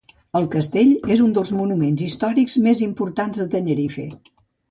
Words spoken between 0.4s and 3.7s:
castell és un dels monuments històrics més importants de